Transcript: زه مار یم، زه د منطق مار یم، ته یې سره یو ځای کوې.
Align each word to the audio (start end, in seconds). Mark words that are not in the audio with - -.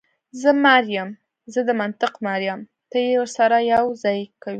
زه 0.41 0.49
مار 0.63 0.83
یم، 0.95 1.09
زه 1.53 1.59
د 1.67 1.69
منطق 1.81 2.13
مار 2.25 2.41
یم، 2.47 2.61
ته 2.89 2.97
یې 3.07 3.13
سره 3.37 3.57
یو 3.73 3.85
ځای 4.03 4.19
کوې. 4.41 4.49